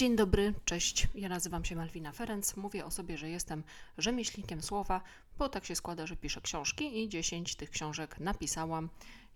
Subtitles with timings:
[0.00, 1.08] Dzień dobry, cześć.
[1.14, 2.56] Ja nazywam się Malwina Ferenc.
[2.56, 3.62] Mówię o sobie, że jestem
[3.98, 5.00] rzemieślnikiem słowa,
[5.38, 8.88] bo tak się składa, że piszę książki i 10 tych książek napisałam.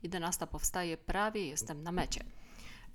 [0.03, 2.25] 11 powstaje, prawie jestem na mecie.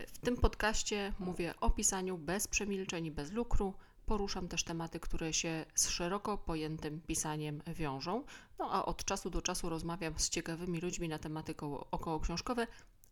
[0.08, 3.74] W tym podcaście mówię o pisaniu bez przemilczeń i bez lukru.
[4.06, 8.24] Poruszam też tematy, które się z szeroko pojętym pisaniem wiążą.
[8.60, 11.56] No a od czasu do czasu rozmawiam z ciekawymi ludźmi na tematy
[11.92, 12.68] około książkowe,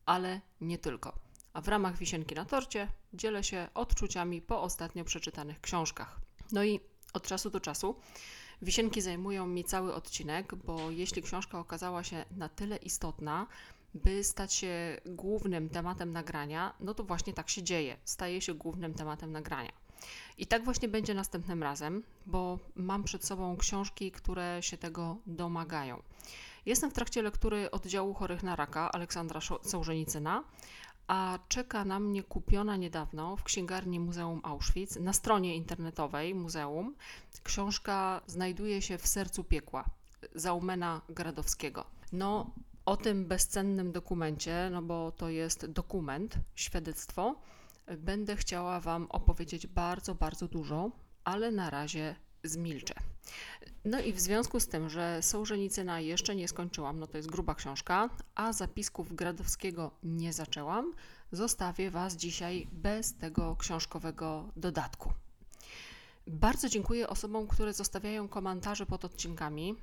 [0.05, 1.26] ale nie tylko
[1.57, 6.19] a w ramach wisienki na torcie dzielę się odczuciami po ostatnio przeczytanych książkach.
[6.51, 6.79] No i
[7.13, 7.95] od czasu do czasu
[8.61, 13.47] wisienki zajmują mi cały odcinek, bo jeśli książka okazała się na tyle istotna,
[13.93, 17.97] by stać się głównym tematem nagrania, no to właśnie tak się dzieje.
[18.03, 19.71] Staje się głównym tematem nagrania.
[20.37, 26.01] I tak właśnie będzie następnym razem, bo mam przed sobą książki, które się tego domagają.
[26.65, 30.43] Jestem w trakcie lektury oddziału chorych na raka Aleksandra Sołżenicyna,
[31.07, 36.95] a czeka na mnie kupiona niedawno w księgarni Muzeum Auschwitz na stronie internetowej muzeum.
[37.43, 39.85] Książka znajduje się w sercu piekła
[40.35, 41.85] Zaumena Gradowskiego.
[42.11, 42.51] No,
[42.85, 47.35] o tym bezcennym dokumencie, no bo to jest dokument, świadectwo,
[47.97, 50.91] będę chciała Wam opowiedzieć bardzo, bardzo dużo,
[51.23, 52.93] ale na razie zmilczę.
[53.85, 57.55] No i w związku z tym, że Sołżenicyna jeszcze nie skończyłam, no to jest gruba
[57.55, 60.93] książka, a zapisków Gradowskiego nie zaczęłam,
[61.31, 65.13] zostawię Was dzisiaj bez tego książkowego dodatku.
[66.27, 69.75] Bardzo dziękuję osobom, które zostawiają komentarze pod odcinkami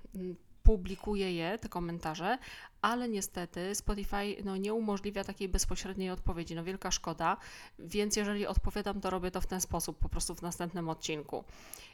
[0.63, 2.39] publikuję je, te komentarze,
[2.85, 6.55] ale niestety Spotify no, nie umożliwia takiej bezpośredniej odpowiedzi.
[6.55, 7.37] No wielka szkoda,
[7.79, 11.45] więc jeżeli odpowiadam, to robię to w ten sposób, po prostu w następnym odcinku.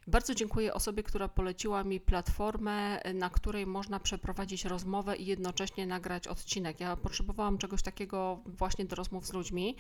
[0.07, 6.29] Bardzo dziękuję osobie, która poleciła mi platformę, na której można przeprowadzić rozmowę i jednocześnie nagrać
[6.29, 6.81] odcinek.
[6.81, 9.77] Ja potrzebowałam czegoś takiego właśnie do rozmów z ludźmi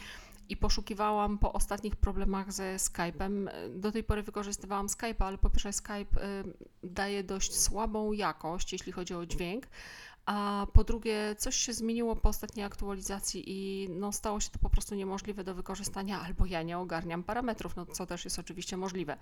[0.48, 3.48] i poszukiwałam po ostatnich problemach ze Skype'em.
[3.70, 8.92] Do tej pory wykorzystywałam Skype'a, ale po pierwsze Skype y, daje dość słabą jakość, jeśli
[8.92, 9.66] chodzi o dźwięk,
[10.30, 14.70] a po drugie coś się zmieniło po ostatniej aktualizacji i no, stało się to po
[14.70, 19.16] prostu niemożliwe do wykorzystania, albo ja nie ogarniam parametrów, no, co też jest oczywiście możliwe.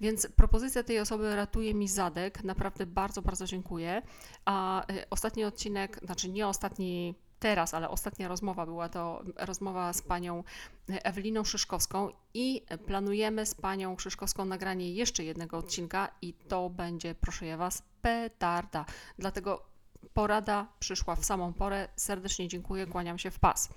[0.00, 4.02] Więc propozycja tej osoby ratuje mi zadek, naprawdę bardzo, bardzo dziękuję.
[4.44, 10.02] A y, ostatni odcinek, znaczy nie ostatni teraz, ale ostatnia rozmowa była to rozmowa z
[10.02, 10.44] panią
[10.88, 17.46] Eweliną Szyszkowską i planujemy z panią Szyszkowską nagranie jeszcze jednego odcinka i to będzie, proszę
[17.46, 18.84] ja was, petarda.
[19.18, 19.71] Dlatego
[20.14, 21.88] porada przyszła w samą porę.
[21.96, 23.68] Serdecznie dziękuję, kłaniam się w pas.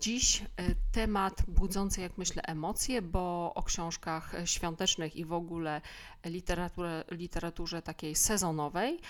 [0.00, 0.46] Dziś e,
[0.92, 5.80] temat budzący, jak myślę, emocje, bo o książkach świątecznych i w ogóle
[6.24, 9.00] literaturze, literaturze takiej sezonowej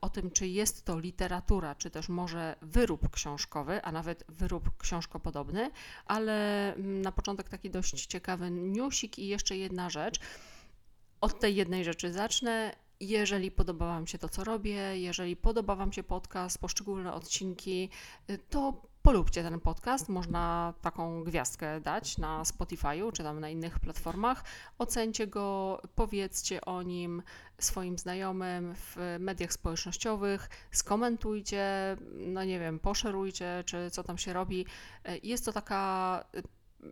[0.00, 5.70] o tym, czy jest to literatura, czy też może wyrób książkowy, a nawet wyrób książkopodobny,
[6.06, 10.20] ale mm, na początek taki dość ciekawy newsik i jeszcze jedna rzecz.
[11.22, 12.76] Od tej jednej rzeczy zacznę.
[13.00, 17.90] Jeżeli podoba Wam się to, co robię, jeżeli podoba Wam się podcast, poszczególne odcinki,
[18.50, 20.08] to polubcie ten podcast.
[20.08, 24.44] Można taką gwiazdkę dać na Spotify'u czy tam na innych platformach.
[24.78, 27.22] Ocencie go, powiedzcie o nim
[27.58, 34.66] swoim znajomym w mediach społecznościowych, skomentujcie, no nie wiem, poszerujcie, czy co tam się robi.
[35.22, 36.24] Jest to taka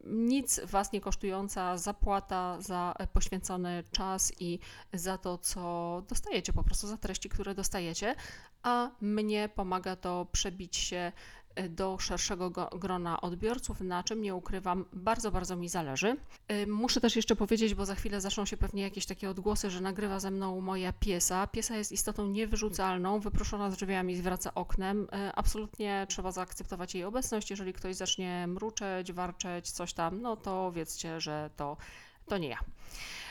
[0.04, 4.58] nic Was nie kosztująca zapłata za poświęcony czas i
[4.92, 8.14] za to, co dostajecie, po prostu za treści, które dostajecie,
[8.62, 14.84] a mnie pomaga to przebić się E, do szerszego grona odbiorców, na czym nie ukrywam,
[14.92, 16.16] bardzo, bardzo mi zależy.
[16.48, 19.80] E, muszę też jeszcze powiedzieć, bo za chwilę zaczną się pewnie jakieś takie odgłosy, że
[19.80, 21.46] nagrywa ze mną moja piesa.
[21.46, 25.08] Piesa jest istotą niewyrzucalną, wyproszona z drzwiami, zwraca oknem.
[25.12, 27.50] E, absolutnie trzeba zaakceptować jej obecność.
[27.50, 31.76] Jeżeli ktoś zacznie mruczeć, warczeć, coś tam, no to wiedzcie, że to,
[32.26, 32.58] to nie ja.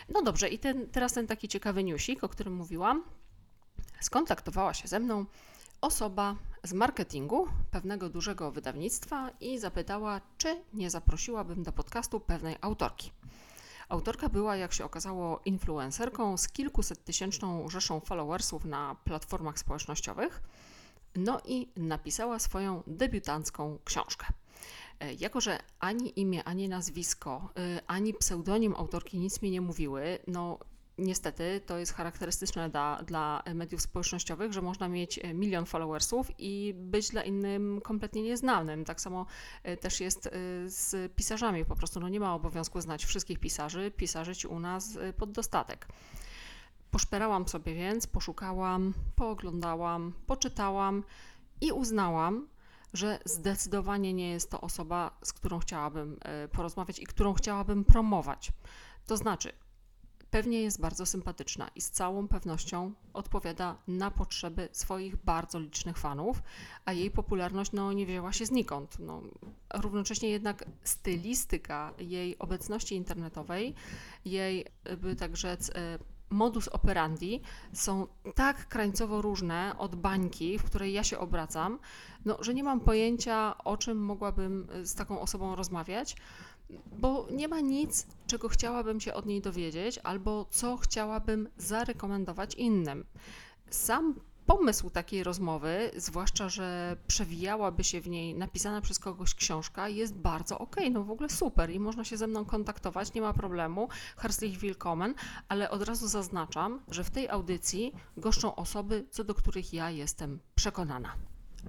[0.09, 3.03] No dobrze, i ten, teraz ten taki ciekawy newsik, o którym mówiłam.
[3.99, 5.25] Skontaktowała się ze mną
[5.81, 13.11] osoba z marketingu pewnego dużego wydawnictwa i zapytała, czy nie zaprosiłabym do podcastu pewnej autorki.
[13.89, 20.41] Autorka była, jak się okazało, influencerką z kilkuset tysięczną rzeszą followersów na platformach społecznościowych,
[21.15, 24.27] no i napisała swoją debiutancką książkę.
[24.99, 30.19] E, jako, że ani imię, ani nazwisko, e, ani pseudonim autorki nic mi nie mówiły,
[30.27, 30.59] no
[30.99, 36.73] niestety to jest charakterystyczne dla, dla mediów społecznościowych, że można mieć e, milion followersów i
[36.77, 38.85] być dla innym kompletnie nieznanym.
[38.85, 39.25] Tak samo
[39.63, 40.31] e, też jest e,
[40.65, 41.65] z pisarzami.
[41.65, 45.87] Po prostu no nie ma obowiązku znać wszystkich pisarzy, pisarzyć u nas pod dostatek.
[46.91, 51.03] Poszperałam sobie więc, poszukałam, pooglądałam, poczytałam
[51.61, 52.47] i uznałam,
[52.93, 56.19] że zdecydowanie nie jest to osoba, z którą chciałabym
[56.51, 58.51] porozmawiać i którą chciałabym promować.
[59.05, 59.53] To znaczy,
[60.31, 66.41] pewnie jest bardzo sympatyczna i z całą pewnością odpowiada na potrzeby swoich bardzo licznych fanów,
[66.85, 68.99] a jej popularność no, nie wzięła się znikąd.
[68.99, 69.21] No,
[69.73, 73.73] równocześnie jednak stylistyka jej obecności internetowej,
[74.25, 74.65] jej,
[74.97, 75.99] by tak rzec, e,
[76.29, 77.41] modus operandi
[77.73, 81.79] są tak krańcowo różne od bańki, w której ja się obracam,
[82.25, 86.15] no, że nie mam pojęcia, o czym mogłabym z taką osobą rozmawiać
[86.99, 93.05] bo nie ma nic, czego chciałabym się od niej dowiedzieć, albo co chciałabym zarekomendować innym.
[93.69, 94.15] Sam
[94.45, 100.59] pomysł takiej rozmowy, zwłaszcza, że przewijałaby się w niej napisana przez kogoś książka, jest bardzo
[100.59, 103.89] ok, no w ogóle super i można się ze mną kontaktować, nie ma problemu.
[104.17, 105.13] Herzlich willkommen,
[105.47, 110.39] ale od razu zaznaczam, że w tej audycji goszczą osoby, co do których ja jestem
[110.55, 111.15] przekonana.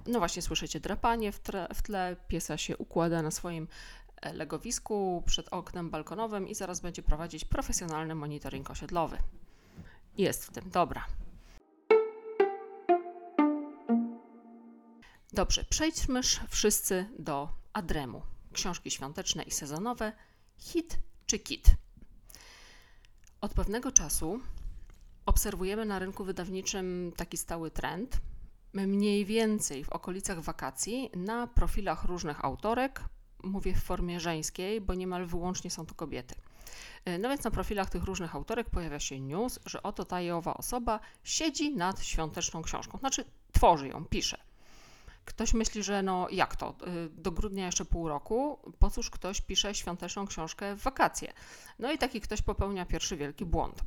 [0.07, 3.67] No właśnie, słyszycie drapanie w, tle, w tle, piesa się układa na swoim
[4.33, 9.17] legowisku przed oknem balkonowym i zaraz będzie prowadzić profesjonalny monitoring osiedlowy.
[10.17, 11.05] Jest w tym, dobra.
[15.33, 18.21] Dobrze, przejdźmy wszyscy do Adremu.
[18.53, 20.13] Książki świąteczne i sezonowe,
[20.57, 21.65] hit czy kit.
[23.41, 24.39] Od pewnego czasu
[25.25, 28.17] obserwujemy na rynku wydawniczym taki stały trend.
[28.73, 33.01] Mniej więcej w okolicach wakacji na profilach różnych autorek
[33.43, 36.35] mówię w formie żeńskiej, bo niemal wyłącznie są to kobiety.
[37.05, 40.31] E, no więc na profilach tych różnych autorek pojawia się news, że oto ta i
[40.31, 44.37] owa osoba siedzi nad świąteczną książką, znaczy tworzy ją, pisze.
[45.25, 49.41] Ktoś myśli, że no jak to, e, do grudnia jeszcze pół roku, po cóż ktoś
[49.41, 51.33] pisze świąteczną książkę w wakacje?
[51.79, 53.83] No i taki ktoś popełnia pierwszy wielki błąd.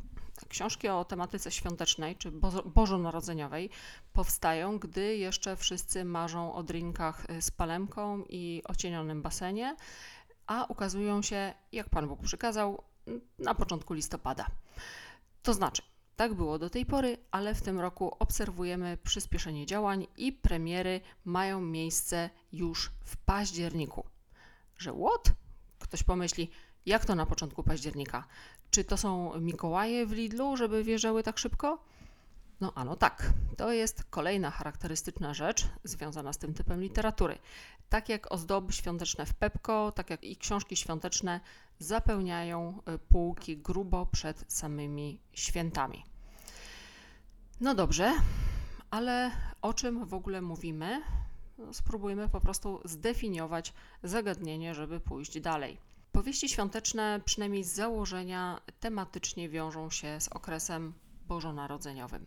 [0.49, 2.31] Książki o tematyce świątecznej czy
[2.65, 3.71] bożonarodzeniowej
[4.13, 9.77] powstają, gdy jeszcze wszyscy marzą o drinkach z palemką i ocienionym basenie,
[10.47, 12.83] a ukazują się, jak Pan Bóg przykazał,
[13.39, 14.47] na początku listopada.
[15.43, 15.83] To znaczy,
[16.17, 21.61] tak było do tej pory, ale w tym roku obserwujemy przyspieszenie działań i premiery mają
[21.61, 24.05] miejsce już w październiku.
[24.79, 25.33] Że what?
[25.79, 26.51] Ktoś pomyśli,
[26.87, 28.25] jak to na początku października?
[28.71, 31.79] Czy to są Mikołaje w Lidlu, żeby wjeżdżały tak szybko?
[32.61, 33.33] No, ano tak.
[33.57, 37.39] To jest kolejna charakterystyczna rzecz związana z tym typem literatury.
[37.89, 41.41] Tak jak ozdoby świąteczne w Pepko, tak jak i książki świąteczne
[41.79, 46.05] zapełniają y, półki grubo przed samymi świętami.
[47.61, 48.13] No dobrze,
[48.91, 49.31] ale
[49.63, 51.03] o czym w ogóle mówimy?
[51.59, 53.73] No, spróbujmy po prostu zdefiniować
[54.03, 55.79] zagadnienie, żeby pójść dalej.
[56.15, 60.95] Powieści świąteczne, przynajmniej z założenia, tematycznie wiążą się z okresem
[61.27, 62.27] bożonarodzeniowym.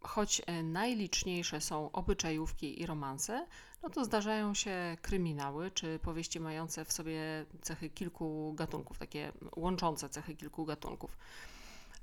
[0.00, 3.46] Choć e, najliczniejsze są obyczajówki i romanse,
[3.82, 10.08] no to zdarzają się kryminały czy powieści mające w sobie cechy kilku gatunków, takie łączące
[10.08, 11.18] cechy kilku gatunków.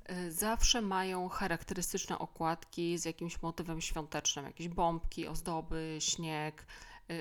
[0.04, 6.66] E, zawsze mają charakterystyczne okładki z jakimś motywem świątecznym, jakieś bombki, ozdoby, śnieg,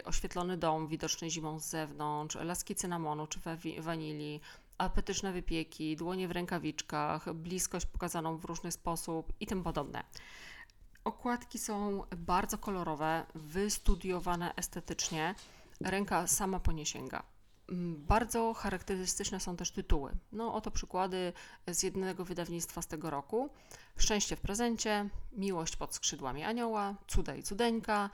[0.05, 3.39] oświetlony dom widoczny zimą z zewnątrz, laski cynamonu czy
[3.79, 4.41] wanilii,
[4.77, 10.03] apetyczne wypieki, dłonie w rękawiczkach, bliskość pokazaną w różny sposób i tym podobne.
[11.03, 15.35] Okładki są bardzo kolorowe, wystudiowane estetycznie,
[15.81, 17.23] ręka sama po nie sięga.
[17.69, 20.11] Mm, bardzo charakterystyczne są też tytuły.
[20.31, 21.33] No oto przykłady
[21.67, 23.49] z jednego wydawnictwa z tego roku.
[23.97, 28.09] Szczęście w prezencie, Miłość pod skrzydłami anioła, Cuda i cudeńka,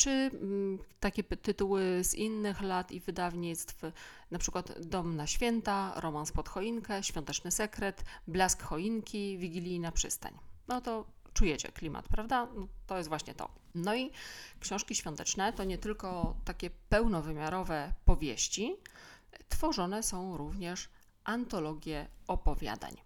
[0.00, 3.82] czy mm, takie tytuły z innych lat i wydawnictw,
[4.30, 10.38] na przykład Dom na święta, Romans pod choinkę, Świąteczny sekret, Blask choinki, Wigilijna przystań.
[10.68, 11.04] No to
[11.34, 12.48] czujecie klimat, prawda?
[12.54, 13.48] No, to jest właśnie to.
[13.74, 14.10] No i
[14.60, 18.76] książki świąteczne to nie tylko takie pełnowymiarowe powieści,
[19.48, 20.88] tworzone są również
[21.24, 22.96] antologie opowiadań.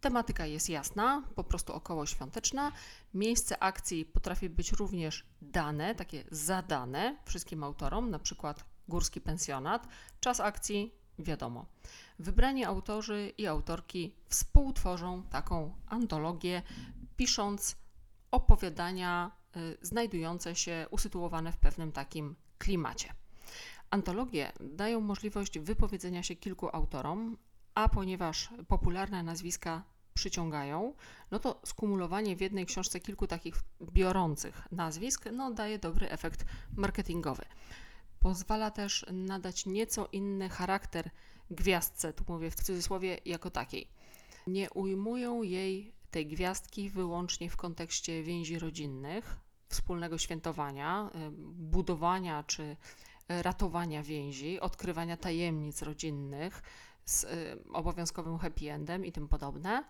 [0.00, 2.72] Tematyka jest jasna, po prostu około świąteczna.
[3.14, 9.88] Miejsce akcji potrafi być również dane, takie zadane wszystkim autorom, na przykład Górski Pensjonat.
[10.20, 11.66] Czas akcji wiadomo.
[12.18, 16.62] Wybrani autorzy i autorki współtworzą taką antologię,
[17.16, 17.76] pisząc
[18.30, 23.14] opowiadania y, znajdujące się usytuowane w pewnym takim klimacie.
[23.90, 27.36] Antologie dają możliwość wypowiedzenia się kilku autorom,
[27.80, 29.82] a ponieważ popularne nazwiska
[30.14, 30.94] przyciągają,
[31.30, 36.44] no to skumulowanie w jednej książce kilku takich biorących nazwisk no, daje dobry efekt
[36.76, 37.44] marketingowy.
[38.18, 41.10] Pozwala też nadać nieco inny charakter
[41.50, 43.88] gwiazdce, tu mówię w cudzysłowie, jako takiej.
[44.46, 49.36] Nie ujmują jej tej gwiazdki wyłącznie w kontekście więzi rodzinnych,
[49.68, 52.76] wspólnego świętowania, y, budowania czy
[53.28, 56.62] ratowania więzi, odkrywania tajemnic rodzinnych
[57.04, 59.84] z y, obowiązkowym happy endem i tym podobne.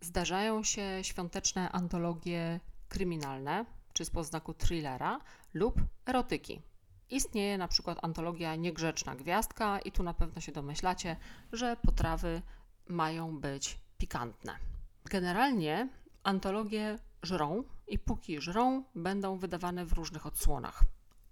[0.00, 5.20] Zdarzają się świąteczne antologie kryminalne, czy z poznaku thrillera
[5.54, 5.74] lub
[6.06, 6.62] erotyki.
[7.10, 11.16] Istnieje na przykład antologia Niegrzeczna Gwiazdka i tu na pewno się domyślacie,
[11.52, 12.42] że potrawy
[12.88, 14.56] mają być pikantne.
[15.04, 15.88] Generalnie
[16.22, 20.84] antologie żrą i póki żrą, będą wydawane w różnych odsłonach.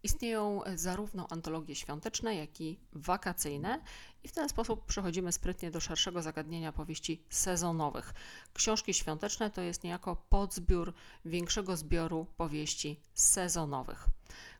[0.06, 3.80] Istnieją zarówno antologie świąteczne, jak i wakacyjne,
[4.24, 8.14] i w ten sposób przechodzimy sprytnie do szerszego zagadnienia powieści sezonowych.
[8.54, 10.92] Książki świąteczne to jest niejako podzbiór
[11.24, 14.06] większego zbioru powieści sezonowych.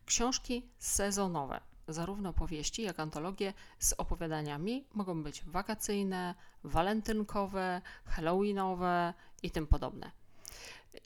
[0.07, 6.35] Książki sezonowe, zarówno powieści, jak antologie z opowiadaniami, mogą być wakacyjne,
[6.65, 10.11] walentynkowe, halloweenowe i tym podobne.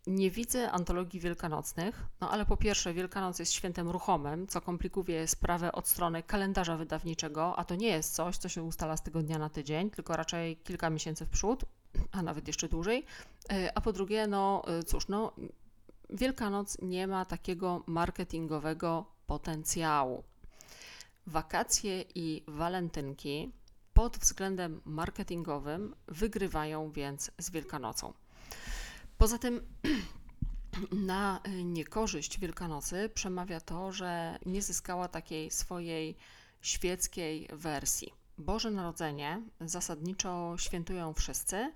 [0.07, 5.73] Nie widzę antologii wielkanocnych, no ale po pierwsze, Wielkanoc jest świętem ruchomym, co komplikuje sprawę
[5.73, 9.49] od strony kalendarza wydawniczego, a to nie jest coś, co się ustala z tygodnia na
[9.49, 11.65] tydzień, tylko raczej kilka miesięcy w przód,
[12.13, 13.05] a nawet jeszcze dłużej.
[13.53, 15.33] E, a po drugie, no e, cóż, no
[16.11, 20.25] Wielkanoc nie ma takiego marketingowego potencjału.
[21.27, 23.53] Wakacje i walentynki
[23.95, 28.13] pod względem marketingowym wygrywają więc z Wielkanocą.
[29.21, 29.61] Poza tym
[30.93, 36.17] na niekorzyść Wielkanocy przemawia to, że nie zyskała takiej swojej
[36.61, 38.13] świeckiej wersji.
[38.39, 41.73] Boże Narodzenie zasadniczo świętują wszyscy,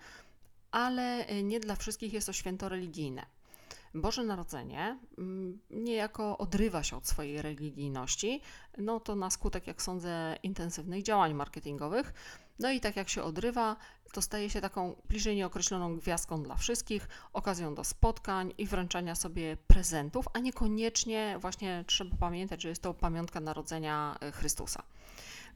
[0.70, 3.26] ale nie dla wszystkich jest to święto religijne.
[3.94, 8.40] Boże Narodzenie mm, niejako odrywa się od swojej religijności,
[8.78, 12.12] no to na skutek, jak sądzę, intensywnych działań marketingowych.
[12.58, 13.76] No i tak jak się odrywa,
[14.12, 19.56] to staje się taką bliżej nieokreśloną gwiazdką dla wszystkich, okazją do spotkań i wręczania sobie
[19.66, 24.82] prezentów, a niekoniecznie właśnie trzeba pamiętać, że jest to pamiątka narodzenia e, Chrystusa.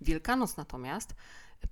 [0.01, 1.15] Wielkanoc natomiast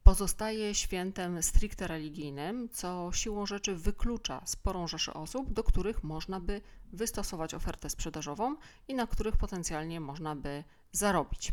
[0.03, 6.61] pozostaje świętem stricte religijnym, co siłą rzeczy wyklucza sporą rzeszę osób, do których można by
[6.93, 8.57] wystosować ofertę sprzedażową
[8.89, 11.53] i na których potencjalnie można by zarobić.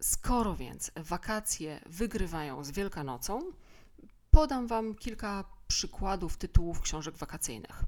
[0.00, 3.40] Skoro więc wakacje wygrywają z Wielkanocą,
[4.30, 7.84] podam Wam kilka przykładów tytułów książek wakacyjnych.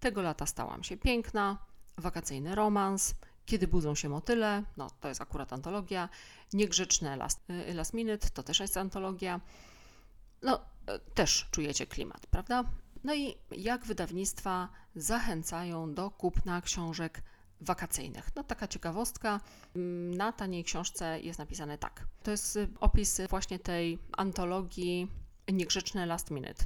[0.00, 1.58] Tego lata stałam się piękna,
[1.98, 3.14] wakacyjny romans,
[3.46, 6.08] kiedy budzą się motyle, no to jest akurat antologia.
[6.52, 9.40] Niegrzeczne last, y, last Minute, to też jest antologia.
[10.42, 12.64] No, y, też czujecie klimat, prawda?
[13.04, 17.22] No i jak wydawnictwa zachęcają do kupna książek
[17.60, 18.30] wakacyjnych.
[18.36, 19.40] No taka ciekawostka,
[19.76, 22.06] mm, na taniej książce jest napisane tak.
[22.22, 25.08] To jest y, opis właśnie tej antologii
[25.52, 26.64] Niegrzeczne Last Minute.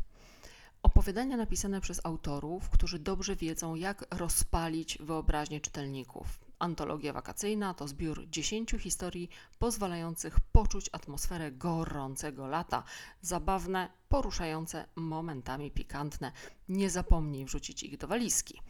[0.83, 6.44] Opowiadania napisane przez autorów, którzy dobrze wiedzą, jak rozpalić wyobraźnię czytelników.
[6.65, 9.29] Antologia wakacyjna to zbiór dziesięciu historii
[9.59, 12.83] pozwalających poczuć atmosferę gorącego lata.
[13.21, 16.33] Zabawne, poruszające, momentami pikantne.
[16.69, 18.61] Nie zapomnij wrzucić ich do walizki.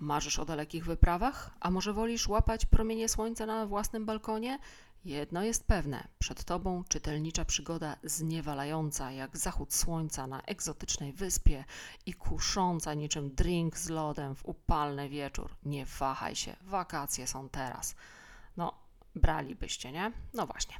[0.00, 1.50] Marzysz o dalekich wyprawach?
[1.60, 4.58] A może wolisz łapać promienie słońca na własnym balkonie?
[5.04, 11.64] Jedno jest pewne, przed tobą czytelnicza przygoda zniewalająca jak zachód słońca na egzotycznej wyspie
[12.06, 15.56] i kusząca niczym drink z lodem w upalny wieczór.
[15.62, 17.94] Nie wahaj się, wakacje są teraz.
[18.56, 18.72] No,
[19.14, 20.12] bralibyście, nie?
[20.34, 20.76] No właśnie.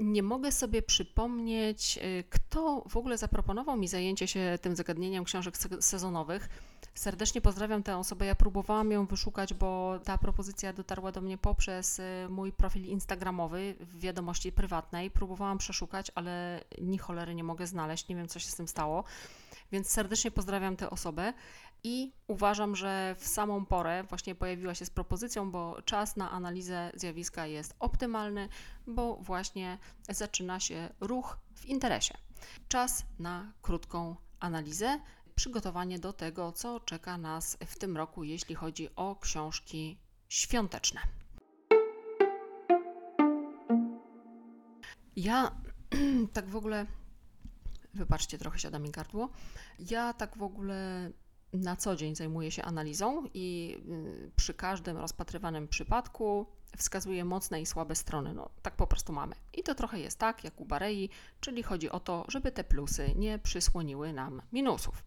[0.00, 5.54] Nie mogę sobie przypomnieć, y, kto w ogóle zaproponował mi zajęcie się tym zagadnieniem książek
[5.80, 6.48] sezonowych
[6.94, 8.26] Serdecznie pozdrawiam tę osobę.
[8.26, 13.74] Ja próbowałam ją wyszukać, bo ta propozycja dotarła do mnie poprzez y, mój profil Instagramowy
[13.80, 15.10] w wiadomości prywatnej.
[15.10, 18.08] Próbowałam przeszukać, ale ni cholery nie mogę znaleźć.
[18.08, 19.04] Nie wiem, co się z tym stało.
[19.72, 21.32] Więc serdecznie pozdrawiam tę osobę
[21.84, 26.90] i uważam, że w samą porę właśnie pojawiła się z propozycją, bo czas na analizę
[26.94, 28.48] zjawiska jest optymalny,
[28.86, 32.14] bo właśnie zaczyna się ruch w interesie.
[32.68, 35.00] Czas na krótką analizę
[35.34, 41.00] przygotowanie do tego, co czeka nas w tym roku, jeśli chodzi o książki świąteczne.
[45.16, 45.54] Ja
[46.32, 46.86] tak w ogóle,
[47.94, 49.28] wybaczcie, trochę siada mi gardło.
[49.78, 51.10] Ja tak w ogóle
[51.52, 57.66] na co dzień zajmuję się analizą i y, przy każdym rozpatrywanym przypadku wskazuję mocne i
[57.66, 58.34] słabe strony.
[58.34, 59.34] No, tak po prostu mamy.
[59.54, 61.08] I to trochę jest tak, jak u Barei,
[61.40, 65.04] czyli chodzi o to, żeby te plusy nie przysłoniły nam minusów.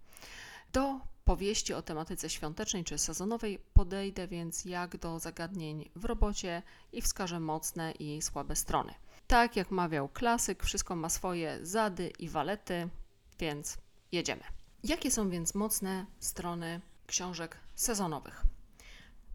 [0.74, 7.02] Do powieści o tematyce świątecznej czy sezonowej podejdę więc jak do zagadnień w robocie i
[7.02, 8.94] wskażę mocne i słabe strony.
[9.28, 12.90] Tak jak mawiał klasyk, wszystko ma swoje zady i walety,
[13.40, 13.78] więc
[14.12, 14.44] jedziemy.
[14.84, 18.44] Jakie są więc mocne strony książek sezonowych?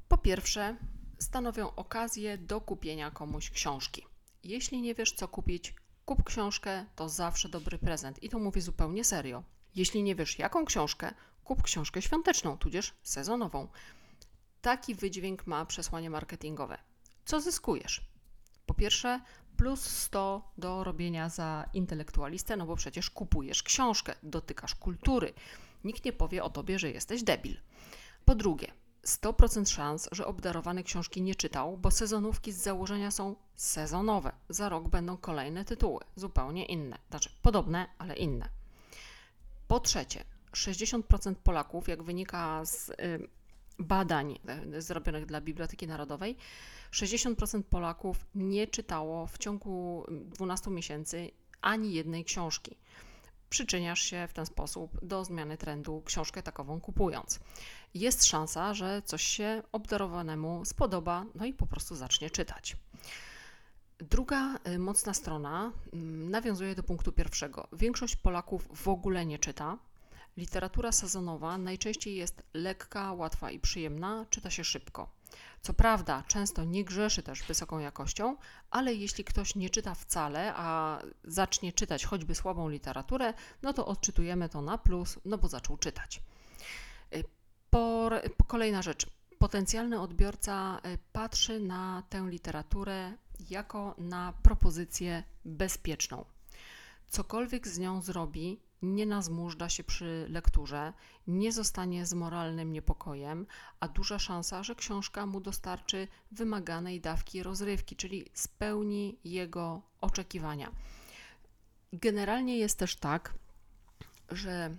[0.09, 0.76] Po pierwsze,
[1.19, 4.07] stanowią okazję do kupienia komuś książki.
[4.45, 5.75] Jeśli nie wiesz, co kupić,
[6.05, 8.23] kup książkę, to zawsze dobry prezent.
[8.23, 9.43] I to mówię zupełnie serio.
[9.75, 11.14] Jeśli nie wiesz, jaką książkę,
[11.45, 13.69] kup książkę świąteczną, tudzież sezonową.
[14.62, 16.78] Taki wydźwięk ma przesłanie marketingowe.
[17.25, 18.00] Co zyskujesz?
[18.67, 19.21] Po pierwsze,
[19.59, 25.33] plus 100 do robienia za intelektualistę, no bo przecież kupujesz książkę, dotykasz kultury.
[25.85, 27.57] Nikt nie powie o tobie, że jesteś debil.
[28.25, 28.73] Po drugie,
[29.07, 34.33] 100% szans, że obdarowany książki nie czytał, bo sezonówki z założenia są sezonowe.
[34.49, 36.99] Za rok będą kolejne tytuły, zupełnie inne.
[37.11, 38.49] Znaczy podobne, ale inne.
[39.69, 42.95] Po trzecie, 60% Polaków, jak wynika z y,
[43.78, 44.38] badań
[44.75, 46.37] y, zrobionych dla Biblioteki Narodowej,
[46.92, 51.30] 60% Polaków nie czytało w ciągu 12 miesięcy
[51.61, 52.76] ani jednej książki.
[53.50, 57.40] Przyczyniasz się w ten sposób do zmiany trendu, książkę takową kupując.
[57.94, 62.76] Jest szansa, że coś się obdarowanemu spodoba, no i po prostu zacznie czytać.
[63.99, 67.68] Druga y, mocna strona mm, nawiązuje do punktu pierwszego.
[67.73, 69.78] Większość Polaków w ogóle nie czyta.
[70.38, 75.09] Literatura sezonowa najczęściej jest lekka, łatwa i przyjemna, czyta się szybko.
[75.62, 78.37] Co prawda, często nie grzeszy też wysoką jakością,
[78.71, 84.49] ale jeśli ktoś nie czyta wcale, a zacznie czytać choćby słabą literaturę, no to odczytujemy
[84.49, 86.23] to na plus, no bo zaczął czytać.
[87.14, 87.25] Y,
[87.71, 88.11] po,
[88.47, 89.07] kolejna rzecz.
[89.38, 93.12] Potencjalny odbiorca y, patrzy na tę literaturę
[93.50, 96.25] jako na propozycję bezpieczną.
[97.09, 100.92] Cokolwiek z nią zrobi, nie nazmużdża się przy lekturze,
[101.26, 103.46] nie zostanie z moralnym niepokojem,
[103.81, 110.72] a duża szansa, że książka mu dostarczy wymaganej dawki rozrywki, czyli spełni jego oczekiwania.
[111.92, 113.35] Generalnie jest też tak,
[114.29, 114.76] że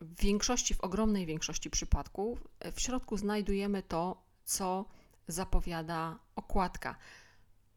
[0.00, 4.84] w większości, w ogromnej większości przypadków, w środku znajdujemy to, co
[5.28, 6.96] zapowiada okładka.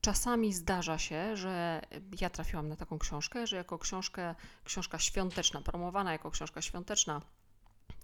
[0.02, 1.82] Czasami zdarza się, że
[2.22, 7.22] ja trafiłam na taką książkę, że jako książkę, książka świąteczna, promowana jako książka świąteczna,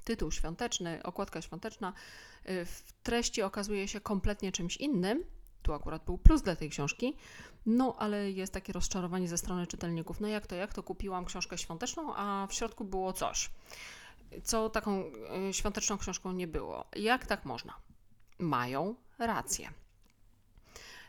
[0.04, 1.94] tytuł świąteczny, okładka świąteczna,
[2.50, 5.24] y, w treści okazuje się kompletnie czymś innym.
[5.62, 7.16] Tu akurat był plus dla tej książki,
[7.66, 10.20] no ale jest takie rozczarowanie ze strony czytelników.
[10.20, 13.50] No jak to, jak to kupiłam książkę świąteczną, a w środku było coś,
[14.44, 15.04] co taką
[15.50, 16.86] y, świąteczną książką nie było.
[16.96, 17.74] Jak tak można?
[18.40, 19.70] Mają rację.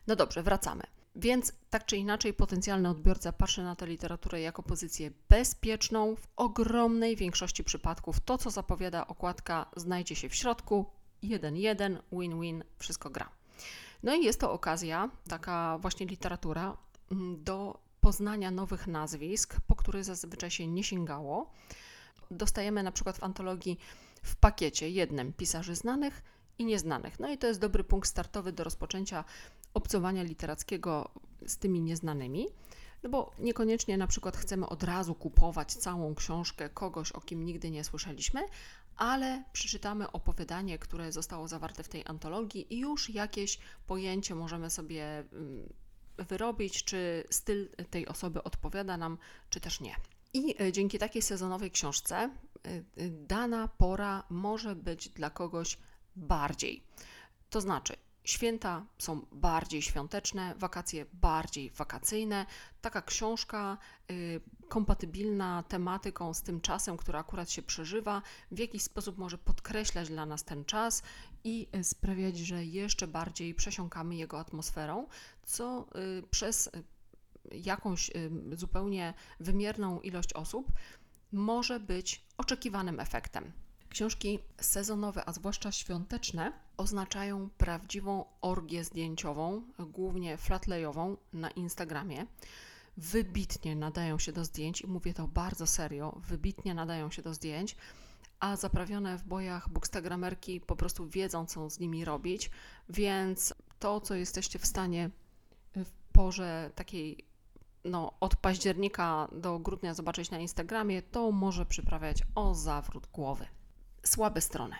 [0.08, 0.82] No dobrze, wracamy.
[1.16, 6.16] Więc tak czy inaczej, potencjalny odbiorca patrzy na tę literaturę jako pozycję bezpieczną.
[6.16, 10.86] W ogromnej większości przypadków to, co zapowiada okładka, znajdzie się w środku.
[11.22, 13.28] 1-1, win-win, wszystko gra.
[14.02, 16.76] No i jest to okazja, taka właśnie literatura,
[17.12, 21.50] mm, do poznania nowych nazwisk, po których zazwyczaj się nie sięgało.
[22.30, 23.78] Dostajemy na przykład w antologii
[24.22, 26.22] w pakiecie jednym pisarzy znanych
[26.58, 27.20] i nieznanych.
[27.20, 29.24] No i to jest dobry punkt startowy do rozpoczęcia
[29.78, 31.10] obcowania literackiego
[31.46, 32.46] z tymi nieznanymi.
[33.02, 37.70] No bo niekoniecznie na przykład chcemy od razu kupować całą książkę kogoś, o kim nigdy
[37.70, 38.40] nie słyszeliśmy,
[38.96, 45.18] ale przeczytamy opowiadanie, które zostało zawarte w tej antologii i już jakieś pojęcie możemy sobie
[45.18, 45.72] mm,
[46.18, 49.18] wyrobić, czy styl tej osoby odpowiada nam,
[49.50, 49.94] czy też nie.
[50.34, 52.30] I e, dzięki takiej sezonowej książce e,
[52.66, 55.78] e, dana pora może być dla kogoś
[56.16, 56.82] bardziej.
[57.50, 57.96] To znaczy,
[58.28, 62.46] Święta są bardziej świąteczne, wakacje bardziej wakacyjne.
[62.80, 63.78] Taka książka
[64.10, 70.08] y, kompatybilna tematyką z tym czasem, który akurat się przeżywa, w jakiś sposób może podkreślać
[70.08, 71.02] dla nas ten czas
[71.44, 75.06] i y, sprawiać, że jeszcze bardziej przesiąkamy jego atmosferą,
[75.44, 75.86] co
[76.18, 76.84] y, przez y,
[77.56, 80.72] jakąś y, zupełnie wymierną ilość osób
[81.32, 83.52] może być oczekiwanym efektem.
[83.90, 92.26] Książki sezonowe, a zwłaszcza świąteczne, oznaczają prawdziwą orgię zdjęciową, głównie flatlejową na Instagramie.
[92.96, 97.76] Wybitnie nadają się do zdjęć i mówię to bardzo serio, wybitnie nadają się do zdjęć,
[98.40, 102.50] a zaprawione w bojach bookstagramerki po prostu wiedzą, co z nimi robić,
[102.88, 105.10] więc to, co jesteście w stanie
[105.76, 107.24] w porze takiej
[107.84, 113.46] no, od października do grudnia zobaczyć na Instagramie, to może przyprawiać o zawrót głowy.
[114.04, 114.76] Słabe strony.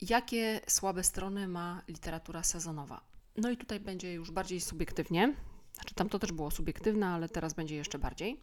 [0.00, 3.00] Jakie słabe strony ma literatura sezonowa?
[3.36, 5.34] No i tutaj będzie już bardziej subiektywnie.
[5.74, 8.40] Znaczy, tam to też było subiektywne, ale teraz będzie jeszcze bardziej.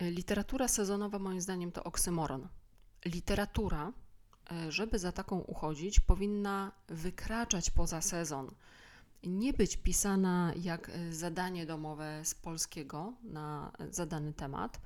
[0.00, 2.48] Literatura sezonowa, moim zdaniem, to oksymoron.
[3.04, 3.92] Literatura,
[4.52, 8.50] e, żeby za taką uchodzić, powinna wykraczać poza sezon.
[9.24, 14.80] Nie być pisana jak e, zadanie domowe z polskiego na zadany temat.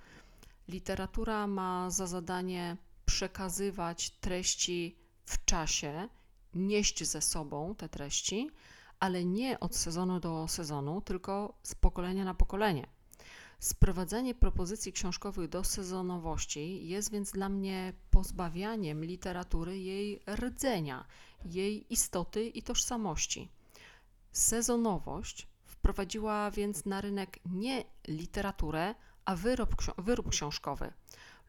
[0.68, 2.76] Literatura ma za zadanie
[3.06, 6.08] przekazywać treści w czasie,
[6.54, 8.50] nieść ze sobą te treści,
[9.00, 12.86] ale nie od sezonu do sezonu, tylko z pokolenia na pokolenie.
[13.58, 21.04] Sprowadzenie propozycji książkowych do sezonowości jest więc dla mnie pozbawianiem literatury jej rdzenia,
[21.44, 23.48] jej istoty i tożsamości.
[24.32, 30.92] Sezonowość wprowadziła więc na rynek nie literaturę, a wyrób, wyrób książkowy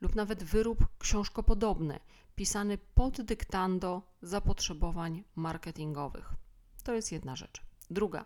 [0.01, 1.99] lub nawet wyrób książkopodobny,
[2.35, 6.33] pisany pod dyktando zapotrzebowań marketingowych.
[6.83, 7.61] To jest jedna rzecz.
[7.89, 8.25] Druga.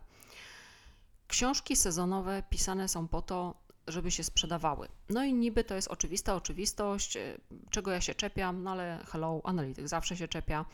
[1.27, 4.87] Książki sezonowe pisane są po to, żeby się sprzedawały.
[5.09, 7.17] No i niby to jest oczywista oczywistość,
[7.69, 10.65] czego ja się czepiam, no ale hello, analityk zawsze się czepia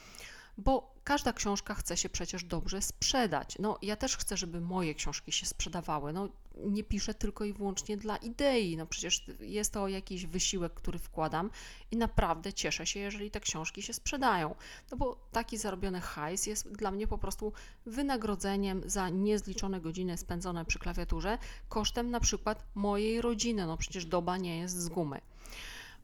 [0.58, 3.58] bo każda książka chce się przecież dobrze sprzedać.
[3.60, 6.13] No, ja też chcę, żeby moje książki się sprzedawały.
[6.13, 8.78] No, nie piszę tylko i wyłącznie dla idei.
[8.78, 11.50] No, przecież jest to jakiś wysiłek, który wkładam
[11.91, 14.56] i naprawdę cieszę się, jeżeli te książki się sprzedają.
[14.91, 17.54] No, bo taki zarobiony hajs jest dla mnie po prostu
[17.86, 21.38] wynagrodzeniem za niezliczone godziny spędzone przy klawiaturze
[21.70, 23.65] kosztem na przykład mojej rodziny.
[23.65, 25.22] No, przecież doba nie jest z gumy.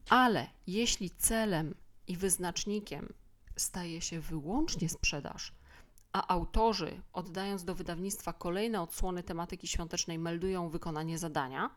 [0.08, 1.74] Ale jeśli celem
[2.08, 3.12] i wyznacznikiem
[3.56, 5.52] staje się wyłącznie sprzedaż,
[6.12, 11.70] a autorzy, oddając do wydawnictwa kolejne odsłony tematyki świątecznej, meldują wykonanie zadania,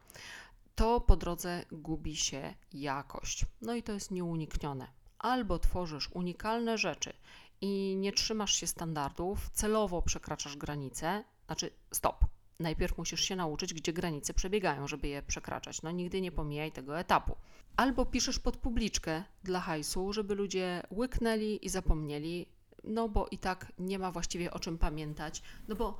[0.76, 3.46] to po drodze gubi się jakość.
[3.62, 4.88] No i to jest nieuniknione.
[5.20, 7.14] Albo tworzysz unikalne rzeczy
[7.62, 12.26] i nie trzymasz się standardów, celowo przekraczasz granice, znaczy stop.
[12.60, 15.82] Najpierw musisz się nauczyć, gdzie granice przebiegają, żeby je przekraczać.
[15.82, 17.36] No nigdy nie pomijaj tego etapu.
[17.76, 22.46] Albo piszesz pod publiczkę dla hajsu, żeby ludzie łyknęli i zapomnieli,
[22.84, 25.98] no bo i tak nie ma właściwie o czym pamiętać, no bo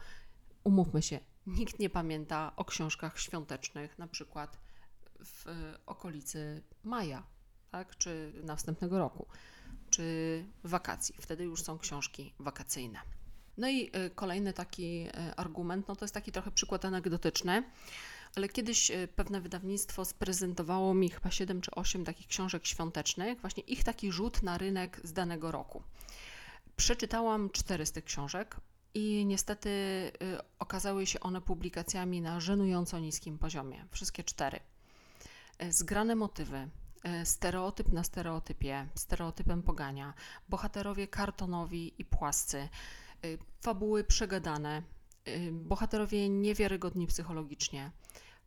[0.64, 4.60] umówmy się, nikt nie pamięta o książkach świątecznych, na przykład
[5.26, 5.46] w
[5.86, 7.24] okolicy maja,
[7.72, 9.28] tak, czy następnego roku,
[9.90, 11.16] czy wakacji.
[11.20, 13.00] Wtedy już są książki wakacyjne.
[13.58, 17.64] No i y, kolejny taki y, argument, no to jest taki trochę przykład anegdotyczny,
[18.36, 23.64] ale kiedyś y, pewne wydawnictwo sprezentowało mi chyba 7 czy 8 takich książek świątecznych, właśnie
[23.64, 25.84] ich taki rzut na rynek z danego roku.
[26.76, 28.56] Przeczytałam cztery z tych książek
[28.94, 29.70] i niestety
[30.60, 33.86] okazały się one publikacjami na żenująco niskim poziomie.
[33.92, 34.60] Wszystkie cztery.
[35.70, 36.70] Zgrane motywy,
[37.24, 40.14] stereotyp na stereotypie, stereotypem pogania,
[40.50, 42.70] bohaterowie kartonowi i płascy,
[43.62, 44.84] fabuły przegadane,
[45.28, 47.92] y, bohaterowie niewiarygodni psychologicznie.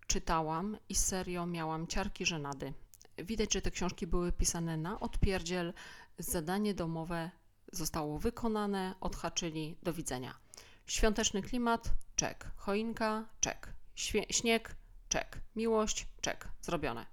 [0.07, 2.73] Czytałam i serio miałam ciarki żenady.
[3.19, 5.73] Widać, że te książki były pisane na odpierdziel,
[6.19, 7.31] zadanie domowe
[7.73, 10.39] zostało wykonane, odhaczyli, do widzenia.
[10.87, 12.51] Świąteczny klimat, czek.
[12.57, 13.73] Choinka, czek.
[14.31, 14.77] śnieg,
[15.09, 15.39] czek.
[15.57, 16.49] Miłość, czek.
[16.61, 17.07] Zrobione.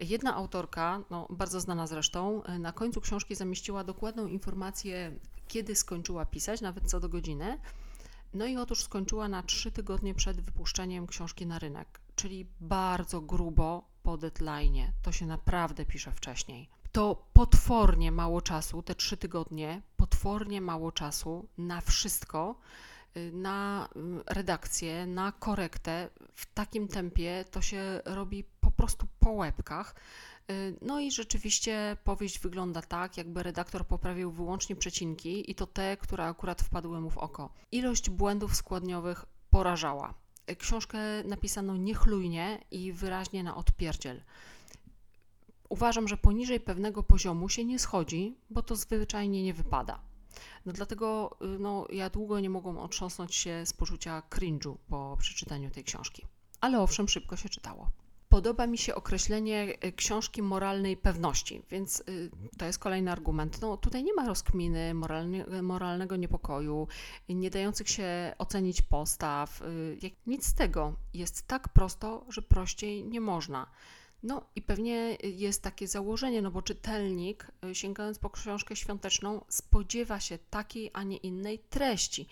[0.00, 6.60] Jedna autorka, no, bardzo znana zresztą, na końcu książki zamieściła dokładną informację, kiedy skończyła pisać,
[6.60, 7.58] nawet co do godziny.
[8.34, 13.84] No i otóż skończyła na trzy tygodnie przed wypuszczeniem książki na rynek, czyli bardzo grubo
[14.02, 14.92] po deadline.
[15.02, 16.68] To się naprawdę pisze wcześniej.
[16.92, 22.58] To potwornie mało czasu, te trzy tygodnie, potwornie mało czasu na wszystko,
[23.16, 26.08] y, na y, redakcję, na korektę.
[26.34, 28.44] W takim tempie to się robi
[28.86, 29.94] prostu po łebkach.
[30.50, 35.96] Y, no i rzeczywiście powieść wygląda tak, jakby redaktor poprawił wyłącznie przecinki i to te,
[35.96, 37.52] które akurat wpadły mu w oko.
[37.72, 40.14] Ilość błędów składniowych porażała.
[40.50, 44.22] Y, książkę napisano niechlujnie i wyraźnie na odpierdziel.
[45.68, 50.00] Uważam, że poniżej pewnego poziomu się nie schodzi, bo to zwyczajnie nie wypada.
[50.66, 55.70] No dlatego y, no, ja długo nie mogłam otrząsnąć się z poczucia cringe'u po przeczytaniu
[55.70, 56.26] tej książki.
[56.60, 57.90] Ale owszem, szybko się czytało.
[58.36, 63.60] Podoba mi się określenie e, książki moralnej pewności, więc y, to jest kolejny argument.
[63.60, 66.88] No, tutaj nie ma rozkminy moralnie, moralnego niepokoju,
[67.28, 69.62] nie dających się ocenić postaw.
[69.62, 70.96] Y, nic z tego.
[71.14, 73.66] Jest tak prosto, że prościej nie można.
[74.22, 80.20] No i pewnie jest takie założenie, no bo czytelnik, y, sięgając po książkę świąteczną, spodziewa
[80.20, 82.28] się takiej, a nie innej treści.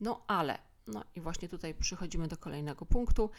[0.00, 3.30] No ale, no i właśnie tutaj przychodzimy do kolejnego punktu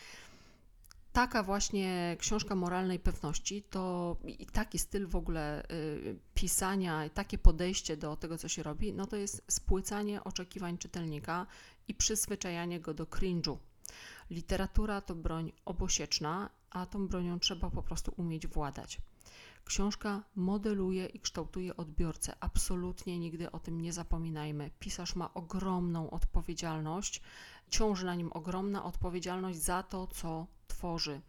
[1.14, 7.98] taka właśnie książka moralnej pewności to i taki styl w ogóle y, pisania, takie podejście
[7.98, 11.48] do tego, co się robi, no to jest spłycanie oczekiwań czytelnika
[11.88, 13.58] i przyzwyczajanie go do cringe'u.
[14.30, 19.02] Literatura to broń obosieczna, a tą bronią trzeba po prostu umieć władać.
[19.66, 22.36] Książka modeluje i kształtuje odbiorcę.
[22.40, 24.72] Absolutnie nigdy o tym nie zapominajmy.
[24.80, 27.22] Pisarz ma ogromną odpowiedzialność,
[27.70, 30.48] ciąży na nim ogromna odpowiedzialność za to, co
[30.82, 31.22] tworzy.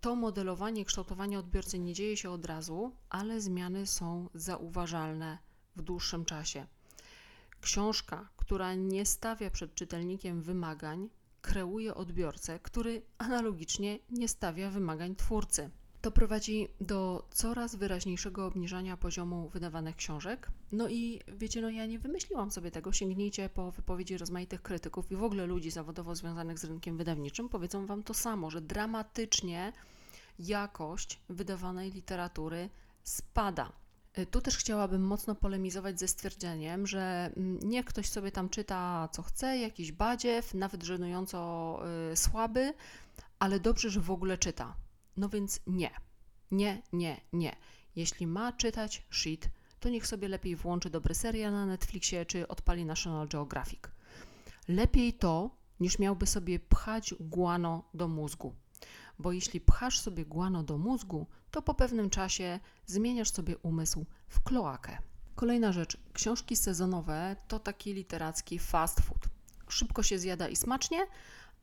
[0.00, 5.38] To modelowanie, kształtowanie odbiorcy nie dzieje się od razu, ale zmiany są zauważalne
[5.76, 6.66] w dłuższym czasie.
[7.60, 11.08] Książka, która nie stawia przed czytelnikiem wymagań,
[11.42, 15.70] kreuje odbiorcę, który analogicznie nie stawia wymagań twórcy.
[16.00, 20.50] To prowadzi do coraz wyraźniejszego obniżania poziomu wydawanych książek.
[20.72, 22.92] No i wiecie, no ja nie wymyśliłam sobie tego.
[22.92, 27.48] Sięgnijcie po wypowiedzi rozmaitych krytyków i w ogóle ludzi zawodowo związanych z rynkiem wydawniczym.
[27.48, 29.72] Powiedzą wam to samo, że dramatycznie
[30.38, 32.68] jakość wydawanej literatury
[33.02, 33.72] spada.
[34.18, 39.08] Y, tu też chciałabym mocno polemizować ze stwierdzeniem, że mm, niech ktoś sobie tam czyta
[39.12, 41.80] co chce, jakiś badziew, nawet żenująco
[42.12, 42.74] y, słaby,
[43.38, 44.74] ale dobrze, że w ogóle czyta.
[45.20, 45.90] No więc nie,
[46.50, 47.56] nie, nie, nie.
[47.96, 49.48] Jeśli ma czytać shit,
[49.80, 53.80] to niech sobie lepiej włączy dobry serial na Netflixie czy odpali National Geographic.
[54.68, 58.54] Lepiej to, niż miałby sobie pchać guano do mózgu
[59.20, 64.40] bo jeśli pchasz sobie guano do mózgu, to po pewnym czasie zmieniasz sobie umysł w
[64.40, 64.98] kloakę.
[65.34, 65.96] Kolejna rzecz.
[66.12, 69.28] Książki sezonowe to taki literacki fast food.
[69.68, 71.06] Szybko się zjada i smacznie,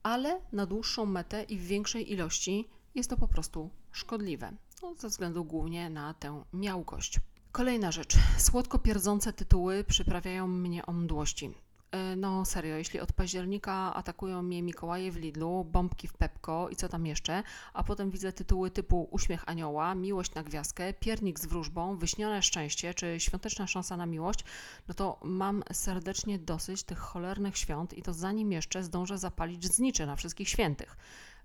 [0.03, 4.51] ale na dłuższą metę i w większej ilości jest to po prostu szkodliwe.
[4.81, 7.19] No, ze względu głównie na tę miałkość.
[7.51, 8.15] Kolejna rzecz.
[8.37, 11.53] Słodko pierdzące tytuły przyprawiają mnie o mdłości.
[11.91, 16.75] E, no serio, jeśli od października atakują mnie Mikołaje w Lidlu, bombki w Pepko i
[16.75, 21.45] co tam jeszcze, a potem widzę tytuły typu Uśmiech Anioła, Miłość na gwiazdkę, Piernik z
[21.45, 24.39] wróżbą, Wyśnione szczęście czy Świąteczna szansa na miłość,
[24.87, 30.05] no to mam serdecznie dosyć tych cholernych świąt i to zanim jeszcze zdążę zapalić znicze
[30.05, 30.97] na wszystkich świętych.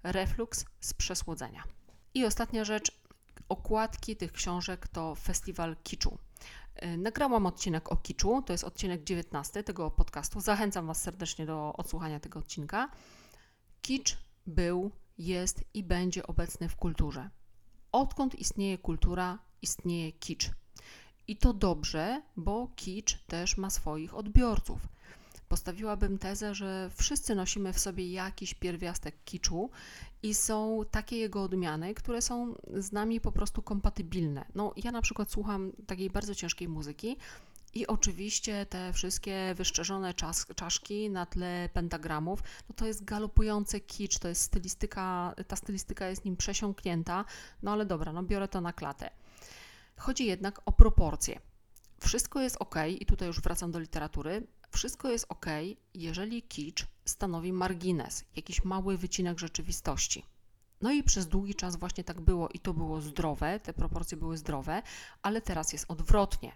[0.02, 1.64] Reflux z przesłodzenia.
[2.14, 3.02] I ostatnia rzecz,
[3.48, 6.18] okładki tych książek to festiwal kiczu.
[6.74, 10.40] E, nagrałam odcinek o kiczu, to jest odcinek 19 tego podcastu.
[10.40, 12.90] Zachęcam Was serdecznie do odsłuchania tego odcinka.
[13.82, 17.30] Kicz był, jest i będzie obecny w kulturze.
[17.92, 20.50] Odkąd istnieje kultura, istnieje kicz.
[21.28, 24.88] I to dobrze, bo kicz też ma swoich odbiorców.
[25.52, 29.70] Postawiłabym tezę, że wszyscy nosimy w sobie jakiś pierwiastek kiczu
[30.22, 34.44] i są takie jego odmiany, które są z nami po prostu kompatybilne.
[34.54, 37.16] No, ja na przykład słucham takiej bardzo ciężkiej muzyki.
[37.74, 44.18] I oczywiście te wszystkie wyszczerzone czas, czaszki na tle pentagramów, no to jest galopujący kicz,
[44.18, 47.24] to jest stylistyka, ta stylistyka jest nim przesiąknięta,
[47.62, 49.10] no ale dobra, no biorę to na klatę.
[49.96, 51.40] Chodzi jednak o proporcje.
[52.00, 54.46] Wszystko jest ok, i tutaj już wracam do literatury.
[54.72, 55.46] Wszystko jest ok,
[55.94, 60.26] jeżeli kicz stanowi margines, jakiś mały wycinek rzeczywistości.
[60.80, 64.38] No i przez długi czas właśnie tak było i to było zdrowe, te proporcje były
[64.38, 64.82] zdrowe,
[65.22, 66.52] ale teraz jest odwrotnie.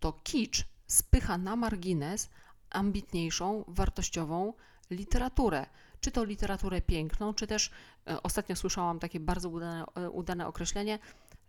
[0.00, 2.30] To kicz spycha na margines
[2.70, 4.52] ambitniejszą, wartościową
[4.90, 5.66] literaturę.
[6.00, 7.70] Czy to literaturę piękną, czy też
[8.06, 10.98] e, ostatnio słyszałam takie bardzo udane, e, udane określenie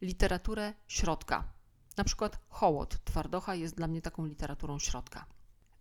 [0.01, 1.43] literaturę środka.
[1.97, 5.25] Na przykład Hołot Twardocha jest dla mnie taką literaturą środka.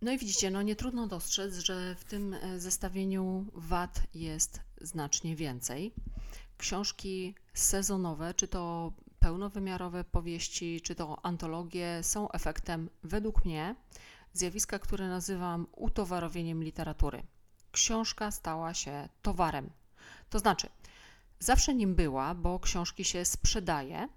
[0.03, 5.35] No i widzicie, no nie trudno dostrzec, że w tym e, zestawieniu wad jest znacznie
[5.35, 5.93] więcej.
[6.57, 13.75] Książki sezonowe, czy to pełnowymiarowe powieści, czy to antologie, są efektem, według mnie,
[14.33, 17.23] zjawiska, które nazywam utowarowieniem literatury.
[17.71, 19.69] Książka stała się towarem.
[20.29, 20.69] To znaczy,
[21.39, 24.09] zawsze nim była, bo książki się sprzedaje,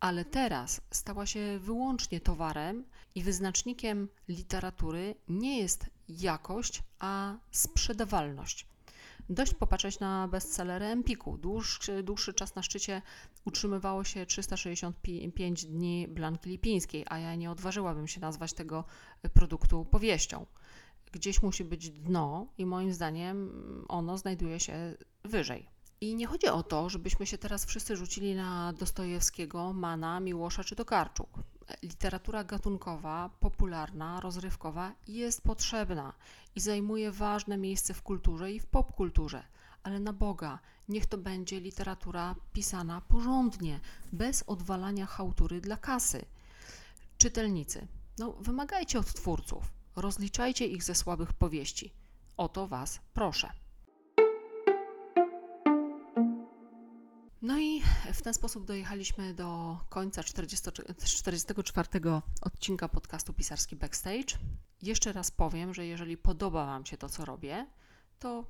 [0.00, 8.66] ale teraz stała się wyłącznie towarem i wyznacznikiem literatury nie jest jakość, a sprzedawalność.
[9.30, 11.38] Dość popatrzeć na bestsellery Empiku.
[11.38, 13.02] Dłuższy, dłuższy czas na szczycie
[13.44, 18.84] utrzymywało się 365 dni Blanki Lipińskiej, a ja nie odważyłabym się nazwać tego
[19.34, 20.46] produktu powieścią.
[21.12, 23.50] Gdzieś musi być dno i moim zdaniem
[23.88, 25.68] ono znajduje się wyżej.
[26.02, 30.76] I nie chodzi o to, żebyśmy się teraz wszyscy rzucili na Dostojewskiego, Mana, Miłosza czy
[30.76, 31.28] Tokarczuk.
[31.82, 36.12] Literatura gatunkowa, popularna, rozrywkowa jest potrzebna
[36.54, 39.42] i zajmuje ważne miejsce w kulturze i w popkulturze.
[39.82, 40.58] Ale na Boga,
[40.88, 43.80] niech to będzie literatura pisana porządnie,
[44.12, 46.24] bez odwalania hałtury dla kasy.
[47.18, 47.86] Czytelnicy,
[48.18, 51.92] no wymagajcie od twórców, rozliczajcie ich ze słabych powieści.
[52.36, 53.59] O to Was proszę.
[57.50, 57.82] No i
[58.12, 60.70] w ten sposób dojechaliśmy do końca 40,
[61.04, 61.88] 44
[62.40, 64.38] odcinka podcastu Pisarski Backstage.
[64.82, 67.66] Jeszcze raz powiem, że jeżeli podoba Wam się to, co robię,
[68.18, 68.44] to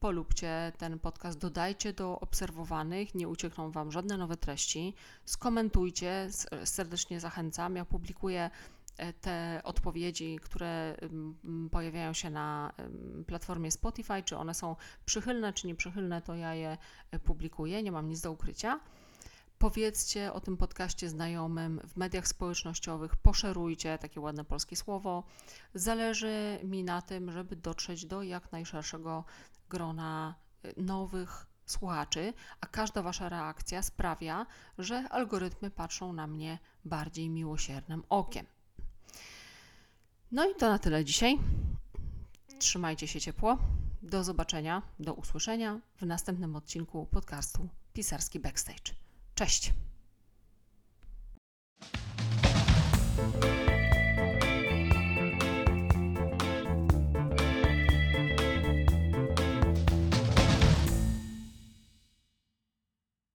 [0.00, 6.28] polubcie ten podcast, dodajcie do obserwowanych, nie uciekną Wam żadne nowe treści, skomentujcie,
[6.64, 7.76] serdecznie zachęcam.
[7.76, 8.50] Ja publikuję
[9.20, 10.96] te odpowiedzi, które
[11.70, 12.72] pojawiają się na
[13.26, 16.78] platformie Spotify, czy one są przychylne, czy nieprzychylne, to ja je
[17.10, 18.80] e, publikuję, nie mam nic do ukrycia.
[19.58, 25.24] Powiedzcie o tym podcaście znajomym w mediach społecznościowych, poszerujcie takie ładne polskie słowo.
[25.74, 29.24] Zależy mi na tym, żeby dotrzeć do jak najszerszego
[29.68, 30.34] grona
[30.64, 34.46] y, nowych słuchaczy, a każda Wasza reakcja sprawia,
[34.78, 38.46] że algorytmy patrzą na mnie bardziej miłosiernym okiem.
[40.32, 41.38] No i to na tyle dzisiaj.
[42.58, 43.58] Trzymajcie się ciepło.
[44.02, 48.94] Do zobaczenia, do usłyszenia w następnym odcinku podcastu Pisarski Backstage.
[49.34, 49.72] Cześć!